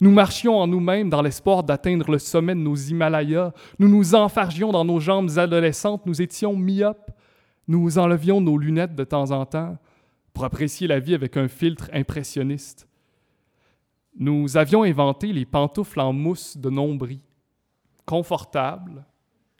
Nous 0.00 0.10
marchions 0.10 0.58
en 0.58 0.66
nous-mêmes 0.66 1.10
dans 1.10 1.20
l'espoir 1.20 1.62
d'atteindre 1.62 2.10
le 2.10 2.18
sommet 2.18 2.54
de 2.54 2.60
nos 2.60 2.74
Himalayas. 2.74 3.52
Nous 3.78 3.88
nous 3.88 4.14
enfargions 4.14 4.72
dans 4.72 4.84
nos 4.84 4.98
jambes 4.98 5.30
adolescentes. 5.36 6.06
Nous 6.06 6.22
étions 6.22 6.56
myopes. 6.56 7.10
Nous 7.68 7.98
enlevions 7.98 8.40
nos 8.40 8.56
lunettes 8.56 8.94
de 8.94 9.04
temps 9.04 9.30
en 9.30 9.44
temps 9.44 9.76
pour 10.32 10.44
apprécier 10.44 10.86
la 10.88 11.00
vie 11.00 11.14
avec 11.14 11.36
un 11.36 11.48
filtre 11.48 11.90
impressionniste. 11.92 12.88
Nous 14.18 14.56
avions 14.56 14.82
inventé 14.82 15.32
les 15.32 15.44
pantoufles 15.44 16.00
en 16.00 16.12
mousse 16.12 16.56
de 16.56 16.70
nombril, 16.70 17.20
confortables, 18.06 19.04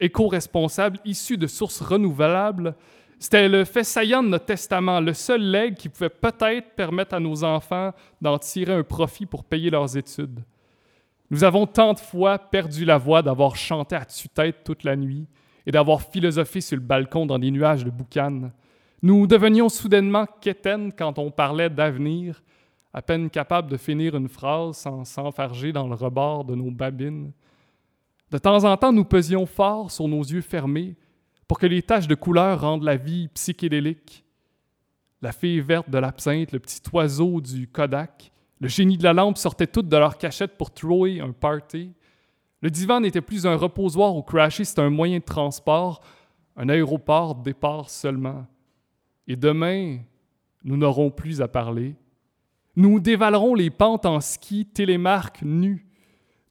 éco-responsables, 0.01 0.99
issus 1.05 1.37
de 1.37 1.47
sources 1.47 1.83
renouvelables. 1.83 2.75
C'était 3.23 3.51
le 3.51 3.67
fait 3.67 3.85
saillant 3.85 4.23
de 4.23 4.29
notre 4.29 4.47
testament, 4.47 4.99
le 4.99 5.13
seul 5.13 5.43
legs 5.43 5.75
qui 5.75 5.91
pouvait 5.91 6.09
peut-être 6.09 6.75
permettre 6.75 7.15
à 7.15 7.21
nos 7.21 7.45
enfants 7.45 7.93
d'en 8.23 8.39
tirer 8.39 8.73
un 8.73 8.83
profit 8.83 9.27
pour 9.27 9.45
payer 9.45 9.69
leurs 9.69 9.95
études. 9.95 10.43
Nous 11.31 11.45
avons 11.45 11.67
tant 11.67 11.93
de 11.93 11.99
fois 11.99 12.39
perdu 12.39 12.87
la 12.87 12.97
voix 12.97 13.21
d'avoir 13.21 13.57
chanté 13.57 13.95
à 13.95 14.07
tue-tête 14.07 14.65
toute 14.65 14.85
la 14.85 14.97
nuit 14.97 15.27
et 15.67 15.71
d'avoir 15.71 16.01
philosophé 16.01 16.63
sur 16.63 16.79
le 16.79 16.83
balcon 16.83 17.27
dans 17.27 17.39
des 17.39 17.51
nuages 17.51 17.85
de 17.85 17.91
boucanes. 17.91 18.53
Nous 19.03 19.27
devenions 19.27 19.69
soudainement 19.69 20.27
quétaines 20.41 20.91
quand 20.91 21.19
on 21.19 21.31
parlait 21.31 21.69
d'avenir, 21.69 22.43
à 22.95 23.03
peine 23.03 23.29
capables 23.29 23.71
de 23.71 23.77
finir 23.77 24.17
une 24.17 24.31
phrase 24.31 24.79
sans 24.79 25.05
s'enfarger 25.05 25.73
dans 25.73 25.87
le 25.87 25.95
rebord 25.95 26.47
de 26.47 26.55
nos 26.55 26.71
babines. 26.71 27.33
De 28.31 28.39
temps 28.39 28.65
en 28.65 28.79
temps, 28.79 28.95
nous 28.95 29.05
pesions 29.05 29.45
fort 29.45 29.91
sur 29.91 30.09
nos 30.09 30.23
yeux 30.23 30.41
fermés 30.41 30.97
pour 31.51 31.59
que 31.59 31.67
les 31.67 31.83
taches 31.83 32.07
de 32.07 32.15
couleur 32.15 32.61
rendent 32.61 32.85
la 32.85 32.97
vie 32.97 33.27
psychédélique. 33.35 34.25
La 35.21 35.33
fille 35.33 35.61
verte 35.61 35.91
de 35.91 35.99
l'absinthe, 35.99 36.53
le 36.53 36.61
petit 36.61 36.81
oiseau 36.93 37.41
du 37.41 37.67
Kodak, 37.67 38.31
le 38.61 38.69
génie 38.69 38.97
de 38.97 39.03
la 39.03 39.13
lampe 39.13 39.37
sortaient 39.37 39.67
toutes 39.67 39.89
de 39.89 39.97
leur 39.97 40.17
cachette 40.17 40.57
pour 40.57 40.73
trouver 40.73 41.21
un 41.21 41.33
party. 41.33 41.93
Le 42.63 42.71
divan 42.71 43.01
n'était 43.01 43.21
plus 43.21 43.49
un 43.49 43.57
reposoir 43.57 44.15
où 44.15 44.23
crasher, 44.23 44.63
c'était 44.63 44.83
un 44.83 44.91
moyen 44.91 45.19
de 45.19 45.25
transport, 45.25 46.03
un 46.57 46.69
aéroport 46.69 47.35
départ 47.35 47.91
seulement. 47.91 48.47
Et 49.27 49.35
demain, 49.35 49.99
nous 50.63 50.77
n'aurons 50.77 51.11
plus 51.11 51.43
à 51.43 51.49
parler. 51.49 51.97
Nous 52.77 53.01
dévalerons 53.01 53.57
les 53.57 53.71
pentes 53.71 54.07
en 54.07 54.21
ski 54.21 54.67
télémarque 54.67 55.43
nus. 55.43 55.85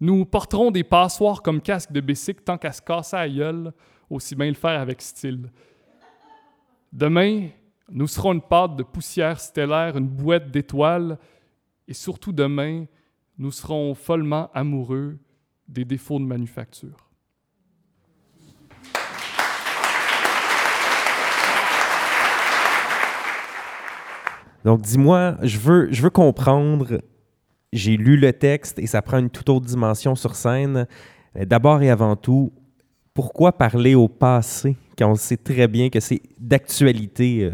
Nous 0.01 0.25
porterons 0.25 0.71
des 0.71 0.83
passoires 0.83 1.41
comme 1.41 1.61
casque 1.61 1.93
de 1.93 2.01
bicycle 2.01 2.43
tant 2.43 2.57
qu'à 2.57 2.73
se 2.73 2.81
casser 2.81 3.15
à 3.15 3.29
gueule, 3.29 3.71
aussi 4.09 4.35
bien 4.35 4.47
le 4.47 4.53
faire 4.53 4.79
avec 4.79 5.01
style. 5.01 5.51
Demain, 6.91 7.49
nous 7.91 8.07
serons 8.07 8.33
une 8.33 8.41
pâte 8.41 8.75
de 8.75 8.83
poussière 8.83 9.39
stellaire, 9.39 9.97
une 9.97 10.07
bouette 10.07 10.51
d'étoiles, 10.51 11.17
et 11.87 11.93
surtout 11.93 12.31
demain, 12.31 12.85
nous 13.37 13.51
serons 13.51 13.95
follement 13.95 14.49
amoureux 14.53 15.17
des 15.67 15.85
défauts 15.85 16.19
de 16.19 16.25
manufacture. 16.25 17.09
Donc, 24.65 24.81
dis-moi, 24.81 25.37
je 25.41 25.57
veux, 25.57 25.87
je 25.91 26.01
veux 26.01 26.09
comprendre. 26.09 27.01
J'ai 27.71 27.97
lu 27.97 28.17
le 28.17 28.33
texte 28.33 28.79
et 28.79 28.87
ça 28.87 29.01
prend 29.01 29.19
une 29.19 29.29
toute 29.29 29.47
autre 29.49 29.65
dimension 29.65 30.15
sur 30.15 30.35
scène. 30.35 30.87
Euh, 31.37 31.45
d'abord 31.45 31.81
et 31.81 31.89
avant 31.89 32.15
tout, 32.15 32.51
pourquoi 33.19 33.51
parler 33.51 33.95
au 33.95 34.07
passé 34.07 34.77
quand 34.97 35.11
on 35.11 35.15
sait 35.15 35.35
très 35.35 35.67
bien 35.67 35.89
que 35.89 35.99
c'est 35.99 36.21
d'actualité 36.39 37.43
euh, 37.43 37.51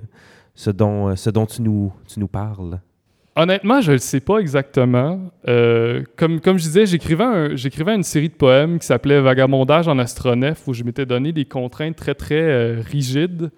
ce, 0.54 0.70
dont, 0.70 1.08
euh, 1.08 1.16
ce 1.16 1.32
dont 1.32 1.48
tu 1.48 1.64
nous, 1.64 1.92
tu 2.08 2.20
nous 2.20 2.28
parles? 2.28 2.80
Honnêtement, 3.36 3.82
je 3.82 3.90
ne 3.90 3.96
le 3.96 4.00
sais 4.00 4.20
pas 4.20 4.38
exactement. 4.38 5.32
comme, 5.44 6.40
comme 6.40 6.60
je 6.60 6.66
disais, 6.66 6.86
j'écrivais, 6.86 7.96
une 7.96 8.04
série 8.04 8.30
de 8.30 8.36
poèmes 8.36 8.78
qui 8.78 8.86
s'appelait 8.86 9.20
Vagabondage 9.20 9.88
en 9.88 9.98
astronef, 9.98 10.68
où 10.68 10.74
je 10.76 10.84
m'étais 10.84 11.08
donné 11.08 11.32
des 11.32 11.46
contraintes 11.46 11.96
très, 11.96 12.14
très 12.14 12.76
rigides. 12.82 13.50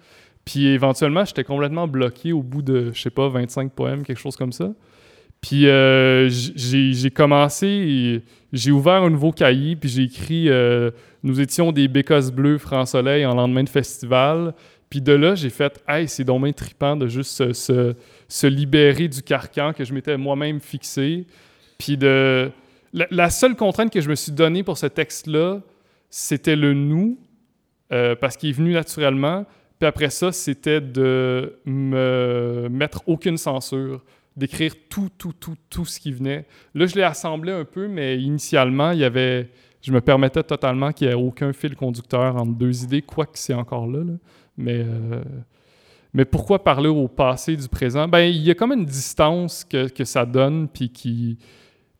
Puis 0.46 0.66
éventuellement, 0.68 1.26
j'étais 1.26 1.44
complètement 1.44 1.86
bloqué 1.86 2.32
au 2.32 2.42
bout 2.42 2.62
de, 2.62 2.90
je 2.94 3.02
sais 3.02 3.10
pas, 3.10 3.28
25 3.28 3.70
poèmes, 3.72 4.02
quelque 4.02 4.18
chose 4.18 4.34
comme 4.34 4.52
ça. 4.52 4.72
Puis 5.40 5.68
euh, 5.68 6.28
j'ai 6.28 7.10
commencé, 7.10 8.22
j'ai 8.52 8.70
ouvert 8.70 9.02
un 9.02 9.10
nouveau 9.10 9.30
cahier, 9.30 9.76
puis 9.76 9.88
j'ai 9.88 10.02
écrit 10.02 10.48
euh, 10.48 10.90
Nous 11.28 11.42
étions 11.42 11.72
des 11.72 11.88
bécosses 11.88 12.32
bleues 12.32 12.56
franc-soleil 12.56 13.26
en 13.26 13.34
lendemain 13.34 13.62
de 13.62 13.68
festival. 13.68 14.54
Puis 14.88 15.02
de 15.02 15.12
là, 15.12 15.34
j'ai 15.34 15.50
fait 15.50 15.78
Hey, 15.86 16.08
c'est 16.08 16.24
dommage 16.24 16.54
trippant 16.54 16.96
de 16.96 17.06
juste 17.06 17.52
se, 17.52 17.94
se, 18.28 18.46
libérer 18.46 19.08
du 19.08 19.22
carcan 19.22 19.74
que 19.74 19.84
je 19.84 19.92
m'étais 19.92 20.16
moi-même 20.16 20.58
fixé. 20.58 21.26
Puis 21.76 21.98
de. 21.98 22.50
La, 22.94 23.06
la, 23.10 23.28
seule 23.28 23.56
contrainte 23.56 23.92
que 23.92 24.00
je 24.00 24.08
me 24.08 24.14
suis 24.14 24.32
donnée 24.32 24.62
pour 24.62 24.78
ce 24.78 24.86
texte-là, 24.86 25.60
c'était 26.08 26.56
le 26.56 26.72
nous, 26.72 27.18
euh, 27.92 28.16
parce 28.16 28.38
qu'il 28.38 28.48
est 28.48 28.52
venu 28.52 28.72
naturellement. 28.72 29.44
Puis 29.78 29.86
après 29.86 30.08
ça, 30.08 30.32
c'était 30.32 30.80
de 30.80 31.58
me 31.66 32.68
mettre 32.70 33.02
aucune 33.06 33.36
censure, 33.36 34.02
d'écrire 34.34 34.72
tout, 34.88 35.10
tout, 35.18 35.34
tout, 35.38 35.56
tout 35.68 35.84
ce 35.84 36.00
qui 36.00 36.10
venait. 36.10 36.46
Là, 36.74 36.86
je 36.86 36.94
l'ai 36.94 37.02
assemblé 37.02 37.52
un 37.52 37.66
peu, 37.66 37.86
mais 37.86 38.18
initialement, 38.18 38.92
il 38.92 39.00
y 39.00 39.04
avait, 39.04 39.50
je 39.80 39.92
me 39.92 40.00
permettais 40.00 40.42
totalement 40.42 40.92
qu'il 40.92 41.06
n'y 41.06 41.12
ait 41.12 41.16
aucun 41.16 41.52
fil 41.52 41.76
conducteur 41.76 42.36
entre 42.36 42.52
deux 42.52 42.84
idées, 42.84 43.02
quoique 43.02 43.38
c'est 43.38 43.54
encore 43.54 43.86
là. 43.86 44.00
Mais, 44.56 44.84
euh, 44.84 45.22
mais 46.12 46.24
pourquoi 46.24 46.64
parler 46.64 46.88
au 46.88 47.06
passé 47.06 47.56
du 47.56 47.68
présent? 47.68 48.08
Ben, 48.08 48.20
il 48.20 48.42
y 48.42 48.50
a 48.50 48.54
comme 48.54 48.72
une 48.72 48.86
distance 48.86 49.64
que, 49.64 49.88
que 49.88 50.04
ça 50.04 50.26
donne, 50.26 50.68
puis 50.68 50.90
qui, 50.90 51.38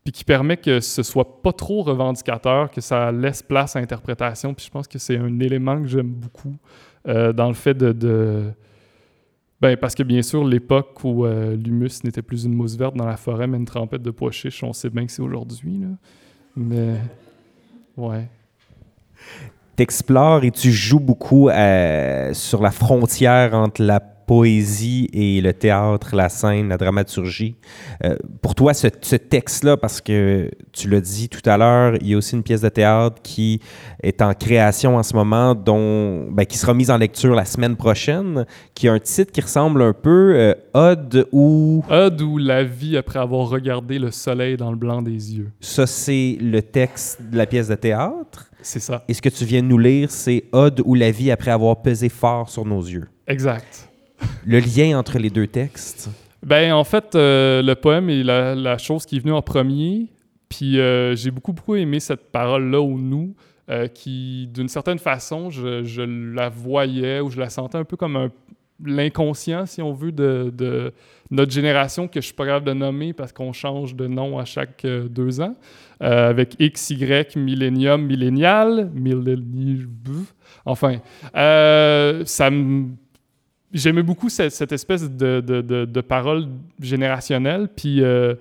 puis 0.03 0.13
qui 0.13 0.25
permet 0.25 0.57
que 0.57 0.81
ce 0.81 1.03
soit 1.03 1.43
pas 1.43 1.53
trop 1.53 1.83
revendicateur, 1.83 2.71
que 2.71 2.81
ça 2.81 3.13
laisse 3.13 3.43
place 3.43 3.77
à 3.77 3.81
l'interprétation. 3.81 4.55
Puis 4.55 4.67
je 4.67 4.71
pense 4.71 4.89
que 4.89 4.99
c'est 4.99 5.17
un 5.17 5.39
élément 5.39 5.81
que 5.81 5.87
j'aime 5.87 6.11
beaucoup. 6.11 6.57
Euh, 7.07 7.33
dans 7.33 7.49
le 7.49 7.55
fait 7.55 7.75
de, 7.75 8.53
Ben, 9.61 9.77
parce 9.77 9.95
que 9.95 10.03
bien 10.03 10.23
sûr, 10.23 10.45
l'époque 10.45 11.05
où 11.05 11.25
euh, 11.25 11.57
l'humus 11.57 12.03
n'était 12.05 12.23
plus 12.23 12.45
une 12.45 12.55
mousse 12.55 12.77
verte 12.77 12.97
dans 12.97 13.07
la 13.07 13.17
forêt, 13.17 13.47
mais 13.47 13.57
une 13.57 13.65
trempette 13.65 14.03
de 14.03 14.11
pois 14.11 14.33
chiches, 14.33 14.63
on 14.63 14.73
sait 14.73 14.91
bien 14.91 15.07
que 15.07 15.13
c'est 15.13 15.23
aujourd'hui. 15.23 15.83
Mais, 16.57 16.97
ouais. 17.99 18.27
T'explores 19.77 20.45
et 20.45 20.51
tu 20.51 20.73
joues 20.73 21.01
beaucoup 21.01 21.49
euh, 21.51 22.33
sur 22.33 22.63
la 22.63 22.71
frontière 22.71 23.55
entre 23.55 23.83
la 23.83 24.01
poésie 24.29 25.09
et 25.15 25.41
le 25.41 25.55
théâtre, 25.55 26.15
la 26.15 26.29
scène, 26.29 26.69
la 26.69 26.77
dramaturgie. 26.77 27.57
Euh, 28.05 28.15
pour 28.43 28.55
toi, 28.55 28.75
ce, 28.75 28.87
texte-là, 29.17 29.79
parce 29.79 30.03
que 30.03 30.51
tu 30.73 30.91
l'as 30.91 31.01
dit 31.01 31.31
tout 31.31 31.41
à 31.49 31.57
l'heure, 31.57 31.95
il 32.03 32.09
y 32.09 32.15
a 32.15 32.19
aussi 32.19 32.37
une 32.37 32.43
pièce 32.43 32.61
de 32.61 32.69
théâtre 32.69 33.23
qui 33.23 33.61
est 34.03 34.21
en 34.21 34.35
création 34.35 34.97
en 34.97 35.03
ce 35.03 35.17
moment, 35.17 35.55
dont, 35.55 36.31
ben, 36.31 36.45
qui 36.45 36.59
sera 36.59 36.75
mise 36.75 36.91
en 36.91 36.99
lecture 36.99 37.35
la 37.35 37.47
semaine 37.47 37.75
prochaine, 37.75 38.45
qui 38.75 38.87
a 38.87 38.93
un 38.93 38.99
titre 38.99 39.33
qui 39.33 39.41
ressemble 39.41 39.81
un 39.81 39.95
peu 39.95 40.35
euh, 40.37 40.55
Odd 40.75 41.27
ou... 41.33 41.83
Odd 41.89 42.21
ou 42.21 42.37
La 42.37 42.65
vie 42.65 42.99
après 42.99 43.21
avoir 43.21 43.49
regardé 43.49 43.99
le 43.99 44.11
soleil 44.11 44.59
dans 44.59 44.71
le 44.71 44.77
blanc 44.77 45.01
des 45.01 45.39
yeux. 45.39 45.49
Ça, 45.61 45.87
c'est 45.87 46.37
le 46.39 46.61
texte 46.61 47.23
de 47.23 47.39
la 47.39 47.47
pièce 47.47 47.69
de 47.69 47.77
théâtre. 47.77 48.51
C'est 48.61 48.81
ça. 48.81 49.05
Et 49.09 49.15
ce 49.15 49.23
que 49.23 49.31
tu 49.31 49.47
viens 49.47 49.63
de 49.63 49.69
nous 49.69 49.79
lire, 49.79 50.11
c'est 50.11 50.45
Odd 50.53 50.83
ou 50.85 50.95
la 50.95 51.11
vie 51.11 51.31
après 51.31 51.51
avoir 51.51 51.81
pesé 51.81 52.11
fort 52.11 52.51
sur 52.51 52.67
nos 52.67 52.83
yeux. 52.83 53.09
Exact 53.27 53.88
le 54.47 54.59
lien 54.61 54.99
entre 54.99 55.19
les 55.19 55.31
deux 55.31 55.47
textes? 55.47 56.11
Ben, 56.43 56.73
en 56.73 56.85
fait, 56.85 57.15
euh, 57.15 57.63
le 57.63 57.75
poème 57.75 58.11
est 58.11 58.23
la, 58.23 58.79
chose 58.79 59.05
qui 59.05 59.17
est 59.17 59.21
venue 59.21 59.33
en 59.33 59.43
premier. 59.43 60.07
Puis 60.49 60.81
euh, 60.81 61.15
j'ai 61.15 61.31
beaucoup, 61.31 61.53
beaucoup 61.53 61.75
aimé 61.75 62.01
cette 62.01 62.31
parole-là 62.33 62.81
au 62.81 62.99
nous, 62.99 63.35
euh, 63.69 63.87
qui, 63.87 64.49
d'une 64.53 64.69
certaine 64.69 64.99
façon, 64.99 65.51
je, 65.51 66.33
la 66.35 66.49
voyais 66.49 67.21
ou 67.21 67.29
je 67.31 67.39
la 67.39 67.51
sentais 67.51 67.77
un 67.77 67.85
peu 67.85 67.97
comme 67.97 68.31
l'inconscient, 68.83 69.67
si 69.67 69.83
on 69.83 69.93
veut, 69.93 70.13
de, 70.13 70.93
notre 71.31 71.53
génération 71.53 72.09
que 72.09 72.21
je 72.21 72.27
suis 72.27 72.35
pas 72.35 72.47
capable 72.47 72.67
de 72.67 72.73
nommer 72.73 73.13
parce 73.13 73.33
qu'on 73.33 73.53
change 73.53 73.95
de 73.95 74.07
nom 74.07 74.39
à 74.39 74.47
chaque 74.47 74.87
deux 74.87 75.41
ans, 75.41 75.57
avec 76.01 76.55
X, 76.61 76.91
Y, 76.91 77.37
millénium, 77.37 78.07
millénial, 78.07 78.89
millénial, 78.95 79.45
enfin, 80.65 81.01
ça 81.35 82.51
me 82.51 82.91
j'aimais 83.73 84.03
beaucoup 84.03 84.29
cette, 84.29 84.73
espèce 84.73 85.11
de, 85.11 86.01
parole 86.01 86.49
générationnelle. 86.81 87.69
Puis 87.69 88.03
euh, 88.03 88.35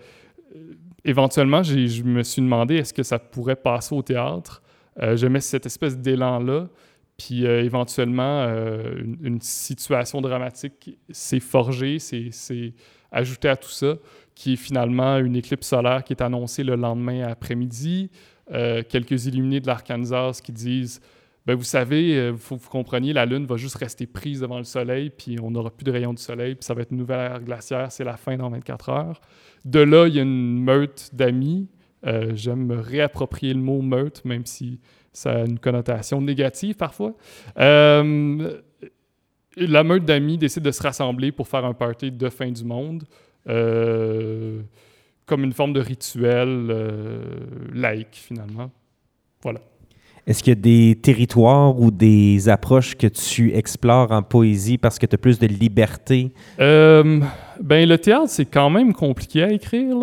éventuellement, 1.04 1.64
je 1.64 2.04
me 2.04 2.24
suis 2.24 2.42
demandé 2.42 2.76
est-ce 2.76 2.94
que 2.94 3.04
ça 3.04 3.20
pourrait 3.20 3.56
passer 3.56 3.94
au 3.96 4.02
théâtre? 4.02 4.62
Euh, 5.02 5.16
j'aimais 5.16 5.42
cette 5.42 5.66
espèce 5.66 5.98
d'élan-là. 5.98 6.68
Puis 7.18 7.46
éventuellement, 7.46 8.44
une, 8.46 9.18
une, 9.24 9.42
situation 9.42 10.22
dramatique 10.22 11.00
s'est 11.10 11.40
forgée, 11.40 11.98
s'est 11.98 12.74
ajoutée 13.12 13.50
à 13.50 13.56
tout 13.56 13.72
ça, 13.72 13.96
qui 14.36 14.54
est 14.54 14.58
finalement 14.58 15.18
une 15.18 15.36
éclipse 15.36 15.68
solaire 15.68 16.04
qui 16.04 16.14
est 16.14 16.22
annoncée 16.22 16.64
le 16.64 16.76
lendemain 16.76 17.24
après-midi. 17.24 18.12
quelques 18.52 19.26
illuminés 19.26 19.62
de 19.62 19.66
l'Arkansas 19.66 20.42
qui 20.44 20.52
disent 20.52 21.02
ben, 21.48 21.56
vous 21.56 21.64
savez, 21.64 22.10
il 22.10 22.18
euh, 22.18 22.36
faut 22.36 22.58
que 22.58 22.64
vous 22.64 22.70
compreniez, 22.70 23.14
la 23.14 23.26
Lune 23.26 23.46
va 23.46 23.56
juste 23.56 23.78
rester 23.78 24.06
prise 24.06 24.42
devant 24.42 24.58
le 24.58 24.66
Soleil, 24.66 25.10
puis 25.10 25.40
on 25.42 25.50
n'aura 25.50 25.72
plus 25.72 25.86
de 25.86 25.92
rayons 25.92 26.14
du 26.14 26.22
Soleil, 26.22 26.56
puis 26.56 26.66
ça 26.66 26.74
va 26.74 26.82
être 26.82 26.92
une 26.92 26.98
nouvelle 26.98 27.32
ère 27.32 27.42
glaciaire, 27.42 27.90
c'est 27.90 28.04
la 28.04 28.18
fin 28.18 28.36
dans 28.36 28.50
24 28.50 28.90
heures. 28.90 29.22
De 29.64 29.80
là, 29.80 30.08
il 30.08 30.16
y 30.16 30.20
a 30.20 30.24
une 30.24 30.62
meute 30.62 31.12
d'amis. 31.14 31.70
Euh, 32.06 32.32
j'aime 32.36 32.66
me 32.66 32.78
réapproprier 32.78 33.54
le 33.54 33.62
mot 33.62 33.82
meute, 33.82 34.26
même 34.26 34.46
si 34.46 34.82
ça 35.14 35.32
a 35.32 35.46
une 35.46 35.58
connotation 35.58 36.20
négative 36.20 36.76
parfois. 36.76 37.16
Euh, 37.58 38.62
la 39.56 39.84
meute 39.86 40.04
d'amis 40.04 40.38
décide 40.38 40.64
de 40.64 40.72
se 40.72 40.84
rassembler 40.84 41.32
pour 41.32 41.48
faire 41.48 41.64
un 41.64 41.74
party 41.74 42.12
de 42.12 42.30
fin 42.30 42.52
du 42.52 42.66
monde, 42.66 43.06
comme 43.46 45.44
une 45.44 45.54
forme 45.54 45.72
de 45.72 45.80
rituel 45.80 46.74
laïque, 47.74 48.16
finalement. 48.16 48.70
Voilà. 49.42 49.62
Est-ce 50.28 50.44
qu'il 50.44 50.52
y 50.52 50.58
a 50.58 50.60
des 50.60 51.00
territoires 51.02 51.80
ou 51.80 51.90
des 51.90 52.50
approches 52.50 52.98
que 52.98 53.08
tu 53.08 53.56
explores 53.56 54.12
en 54.12 54.22
poésie 54.22 54.78
parce 54.78 55.00
que 55.00 55.06
tu 55.06 55.16
as 55.16 55.18
plus 55.18 55.40
de 55.40 55.48
liberté? 55.48 56.34
Euh, 56.60 57.22
ben, 57.62 57.88
le 57.88 57.98
théâtre, 57.98 58.28
c'est 58.28 58.46
quand 58.46 58.70
même 58.70 58.92
compliqué 58.92 59.44
à 59.44 59.52
écrire. 59.54 59.96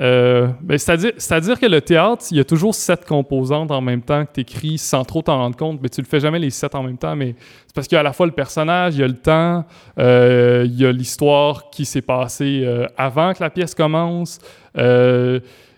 Euh, 0.00 0.48
ben, 0.60 0.76
c'est-à-dire, 0.76 1.60
que 1.60 1.66
le 1.66 1.80
théâtre, 1.80 2.24
il 2.32 2.38
y 2.38 2.40
a 2.40 2.44
toujours 2.44 2.74
sept 2.74 3.04
composantes 3.04 3.70
en 3.70 3.80
même 3.80 4.02
temps 4.02 4.24
que 4.24 4.32
tu 4.34 4.40
écris 4.40 4.76
sans 4.76 5.04
trop 5.04 5.22
t'en 5.22 5.36
rendre 5.36 5.56
compte. 5.56 5.78
Mais 5.80 5.88
tu 5.88 6.00
le 6.00 6.06
fais 6.08 6.18
jamais 6.18 6.40
les 6.40 6.50
sept 6.50 6.74
en 6.74 6.82
même 6.82 6.98
temps. 6.98 7.14
Mais 7.14 7.36
c'est 7.64 7.74
parce 7.74 7.86
qu'il 7.86 7.94
y 7.94 7.98
a 7.98 8.00
à 8.00 8.04
la 8.04 8.12
fois 8.12 8.26
le 8.26 8.32
personnage, 8.32 8.96
il 8.96 9.02
y 9.02 9.04
a 9.04 9.08
le 9.08 9.18
temps, 9.18 9.64
euh, 10.00 10.64
il 10.66 10.80
y 10.80 10.84
a 10.84 10.90
l'histoire 10.90 11.70
qui 11.70 11.84
s'est 11.84 12.02
passée 12.02 12.66
avant 12.96 13.34
que 13.34 13.40
la 13.40 13.50
pièce 13.50 13.76
commence. 13.76 14.40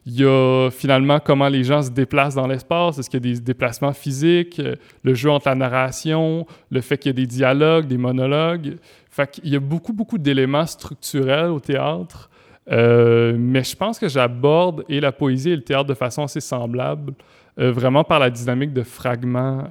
Il 0.05 0.21
y 0.21 0.25
a 0.25 0.69
finalement 0.71 1.21
comment 1.21 1.49
les 1.49 1.63
gens 1.63 1.83
se 1.83 1.91
déplacent 1.91 2.35
dans 2.35 2.49
l'espace. 2.49 2.99
Est-ce 2.99 3.09
qu'il 3.09 3.25
y 3.25 3.31
a 3.31 3.35
des 3.35 3.41
déplacements 3.41 3.93
physiques, 3.93 4.59
euh, 4.59 4.75
le 5.05 5.15
jeu 5.15 5.31
entre 5.31 5.49
la 5.49 5.55
narration, 5.55 6.45
le 6.71 6.81
fait 6.81 6.99
qu'il 6.99 7.11
y 7.11 7.15
a 7.15 7.15
des 7.15 7.27
dialogues, 7.27 7.87
des 7.87 7.99
monologues. 7.99 8.79
Fait 9.11 9.31
qu'il 9.31 9.49
y 9.49 9.57
a 9.57 9.61
beaucoup, 9.61 9.93
beaucoup 9.93 10.19
d'éléments 10.19 10.67
structurels 10.67 11.51
au 11.51 11.61
théâtre. 11.61 12.31
Euh, 12.71 13.37
mais 13.39 13.63
je 13.63 13.77
pense 13.77 13.99
que 13.99 14.09
j'aborde 14.09 14.85
et 14.89 15.01
la 15.01 15.13
poésie 15.13 15.51
et 15.51 15.57
le 15.57 15.63
théâtre 15.63 15.87
de 15.87 15.95
façon 15.95 16.25
assez 16.25 16.41
semblable, 16.41 17.13
euh, 17.59 17.71
vraiment 17.71 18.03
par 18.03 18.19
la 18.19 18.31
dynamique 18.31 18.73
de 18.73 18.83
fragments. 18.83 19.65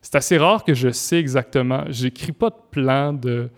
c'est 0.00 0.16
assez 0.16 0.38
rare 0.38 0.62
que 0.64 0.74
je 0.74 0.90
sais 0.90 1.18
exactement. 1.18 1.84
J'écris 1.88 2.32
pas 2.32 2.50
de 2.50 2.56
plan 2.70 3.12
de 3.12 3.48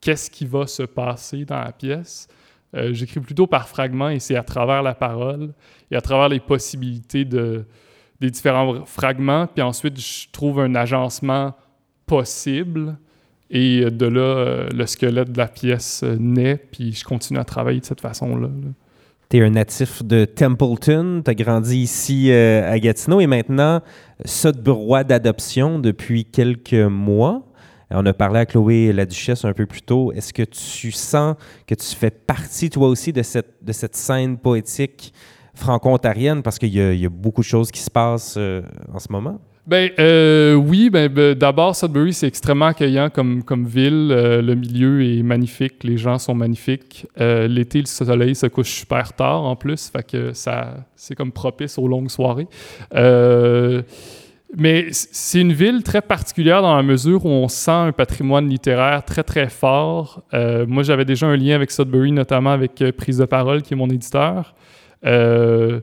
qu'est-ce 0.00 0.30
qui 0.30 0.46
va 0.46 0.66
se 0.66 0.84
passer 0.84 1.44
dans 1.44 1.60
la 1.60 1.72
pièce. 1.72 2.28
Euh, 2.74 2.92
j'écris 2.92 3.20
plutôt 3.20 3.46
par 3.46 3.68
fragments 3.68 4.08
et 4.08 4.18
c'est 4.18 4.36
à 4.36 4.42
travers 4.42 4.82
la 4.82 4.94
parole 4.94 5.52
et 5.90 5.96
à 5.96 6.00
travers 6.00 6.28
les 6.28 6.40
possibilités 6.40 7.24
de, 7.24 7.64
des 8.20 8.30
différents 8.30 8.84
fragments. 8.84 9.46
Puis 9.46 9.62
ensuite, 9.62 9.98
je 10.00 10.26
trouve 10.32 10.60
un 10.60 10.74
agencement 10.74 11.54
possible 12.06 12.96
et 13.50 13.90
de 13.90 14.06
là, 14.06 14.20
euh, 14.20 14.68
le 14.74 14.86
squelette 14.86 15.32
de 15.32 15.38
la 15.38 15.48
pièce 15.48 16.02
euh, 16.02 16.16
naît. 16.18 16.56
Puis 16.56 16.92
je 16.92 17.04
continue 17.04 17.38
à 17.38 17.44
travailler 17.44 17.80
de 17.80 17.84
cette 17.84 18.00
façon-là. 18.00 18.48
Tu 19.28 19.38
es 19.38 19.42
un 19.42 19.50
natif 19.50 20.04
de 20.04 20.24
Templeton, 20.24 21.22
tu 21.24 21.30
as 21.30 21.34
grandi 21.34 21.78
ici 21.78 22.30
à 22.30 22.78
Gatineau 22.78 23.20
et 23.20 23.26
maintenant, 23.26 23.80
Sudburois 24.24 25.02
d'adoption 25.02 25.80
depuis 25.80 26.24
quelques 26.24 26.74
mois. 26.74 27.42
On 27.90 28.04
a 28.04 28.12
parlé 28.12 28.40
à 28.40 28.46
Chloé 28.46 28.92
la 28.92 29.06
Duchesse 29.06 29.44
un 29.44 29.52
peu 29.52 29.66
plus 29.66 29.82
tôt. 29.82 30.12
Est-ce 30.12 30.32
que 30.32 30.42
tu 30.42 30.90
sens 30.90 31.36
que 31.66 31.74
tu 31.74 31.94
fais 31.94 32.10
partie, 32.10 32.68
toi 32.68 32.88
aussi, 32.88 33.12
de 33.12 33.22
cette, 33.22 33.94
scène 33.94 34.38
poétique 34.38 35.12
franco-ontarienne? 35.54 36.42
Parce 36.42 36.58
qu'il 36.58 36.74
y, 36.74 37.06
a 37.06 37.08
beaucoup 37.08 37.42
de 37.42 37.46
choses 37.46 37.70
qui 37.70 37.80
se 37.80 37.90
passent 37.90 38.34
euh, 38.38 38.62
en 38.92 38.98
ce 38.98 39.06
moment. 39.10 39.40
Ben 39.68 39.90
euh, 39.98 40.54
oui, 40.54 40.90
ben, 40.90 41.12
ben, 41.12 41.34
d'abord 41.34 41.74
Sudbury 41.74 42.12
c'est 42.12 42.28
extrêmement 42.28 42.66
accueillant 42.66 43.10
comme, 43.10 43.66
ville. 43.66 44.10
Euh, 44.12 44.40
le 44.40 44.54
milieu 44.54 45.02
est 45.04 45.24
magnifique, 45.24 45.82
les 45.82 45.96
gens 45.96 46.18
sont 46.18 46.34
magnifiques. 46.34 47.06
L'été, 47.18 47.80
le 47.80 47.86
soleil 47.86 48.36
se 48.36 48.46
couche 48.46 48.70
super 48.70 49.12
tard 49.12 49.42
en 49.42 49.56
plus, 49.56 49.88
fait 49.88 50.04
que 50.04 50.32
c'est 50.32 51.14
comme 51.16 51.32
propice 51.32 51.78
aux 51.78 51.88
longues 51.88 52.10
soirées. 52.10 52.46
Mais 54.58 54.86
c'est 54.90 55.42
une 55.42 55.52
ville 55.52 55.82
très 55.82 56.00
particulière 56.00 56.62
dans 56.62 56.74
la 56.74 56.82
mesure 56.82 57.26
où 57.26 57.28
on 57.28 57.46
sent 57.46 57.70
un 57.70 57.92
patrimoine 57.92 58.48
littéraire 58.48 59.04
très, 59.04 59.22
très 59.22 59.50
fort. 59.50 60.22
Euh, 60.32 60.64
moi, 60.66 60.82
j'avais 60.82 61.04
déjà 61.04 61.26
un 61.26 61.36
lien 61.36 61.54
avec 61.54 61.70
Sudbury, 61.70 62.10
notamment 62.10 62.52
avec 62.52 62.80
euh, 62.80 62.90
Prise 62.90 63.18
de 63.18 63.26
parole, 63.26 63.60
qui 63.60 63.74
est 63.74 63.76
mon 63.76 63.90
éditeur. 63.90 64.54
Euh, 65.04 65.82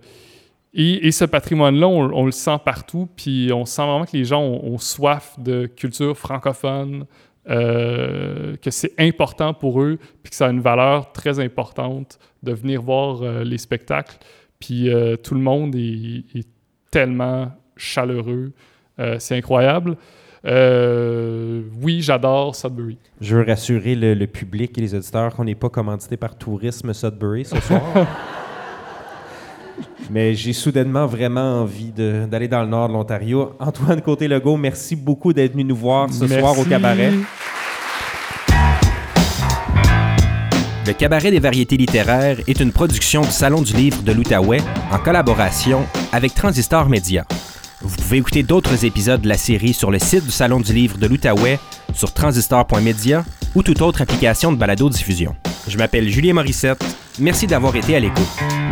et, 0.73 1.11
ce 1.11 1.23
patrimoine-là, 1.23 1.87
on, 1.87 2.25
le 2.25 2.31
sent 2.31 2.57
partout, 2.65 3.07
puis 3.15 3.51
on 3.53 3.63
sent 3.63 3.83
vraiment 3.83 4.05
que 4.05 4.17
les 4.17 4.25
gens 4.25 4.41
ont, 4.41 4.79
soif 4.79 5.35
de 5.37 5.67
culture 5.67 6.17
francophone, 6.17 7.05
que 7.45 8.71
c'est 8.71 8.93
important 8.97 9.53
pour 9.53 9.83
eux, 9.83 9.99
puis 10.23 10.31
que 10.31 10.35
ça 10.35 10.47
a 10.47 10.49
une 10.49 10.61
valeur 10.61 11.11
très 11.11 11.39
importante 11.39 12.17
de 12.41 12.53
venir 12.53 12.81
voir 12.81 13.21
les 13.43 13.59
spectacles. 13.59 14.17
Puis 14.59 14.89
tout 15.21 15.35
le 15.35 15.41
monde 15.41 15.75
est, 15.75 16.23
est 16.33 16.47
tellement 16.89 17.51
chaleureux. 17.77 18.51
Euh, 18.99 19.17
c'est 19.19 19.37
incroyable. 19.37 19.97
Euh, 20.45 21.61
oui, 21.81 22.01
j'adore 22.01 22.55
Sudbury. 22.55 22.97
Je 23.21 23.35
veux 23.37 23.43
rassurer 23.43 23.95
le, 23.95 24.25
public 24.27 24.77
et 24.77 24.81
les 24.81 24.93
auditeurs 24.93 25.33
qu'on 25.35 25.45
n'est 25.45 25.55
pas 25.55 25.69
commandité 25.69 26.17
par 26.17 26.37
Tourisme 26.37 26.93
Sudbury 26.93 27.45
ce 27.45 27.59
soir. 27.61 27.81
Mais 30.09 30.35
j'ai 30.35 30.53
soudainement 30.53 31.05
vraiment 31.05 31.61
envie 31.61 31.91
d'aller 31.91 32.49
dans 32.49 32.61
le 32.61 32.67
nord 32.67 32.89
de 32.89 32.93
l'Ontario. 32.93 33.53
Antoine 33.59 34.01
Côté-Legault, 34.01 34.57
merci 34.57 34.95
beaucoup 34.95 35.31
d'être 35.31 35.53
venu 35.53 35.63
nous 35.63 35.75
voir 35.75 36.11
ce 36.11 36.27
soir 36.27 36.59
au 36.59 36.65
cabaret. 36.65 37.13
Le 40.85 40.91
Cabaret 40.91 41.31
des 41.31 41.39
variétés 41.39 41.77
littéraires 41.77 42.39
est 42.45 42.59
une 42.59 42.73
production 42.73 43.21
du 43.21 43.31
Salon 43.31 43.61
du 43.61 43.71
livre 43.71 44.03
de 44.03 44.11
l'Outaouais 44.11 44.59
en 44.91 44.99
collaboration 44.99 45.85
avec 46.11 46.35
Transistor 46.35 46.89
Média. 46.89 47.25
Vous 47.83 47.97
pouvez 47.97 48.17
écouter 48.17 48.43
d'autres 48.43 48.85
épisodes 48.85 49.21
de 49.21 49.27
la 49.27 49.37
série 49.37 49.73
sur 49.73 49.91
le 49.91 49.99
site 49.99 50.23
du 50.23 50.31
Salon 50.31 50.61
du 50.61 50.73
livre 50.73 50.97
de 50.97 51.05
l'Outaouais, 51.05 51.59
sur 51.93 52.13
transistor.media 52.13 53.25
ou 53.55 53.61
toute 53.61 53.81
autre 53.81 54.01
application 54.01 54.53
de 54.53 54.57
balado-diffusion. 54.57 55.35
Je 55.67 55.77
m'appelle 55.77 56.09
Julien 56.09 56.33
Morissette. 56.33 56.83
Merci 57.19 57.45
d'avoir 57.45 57.75
été 57.75 57.95
à 57.95 57.99
l'écoute. 57.99 58.62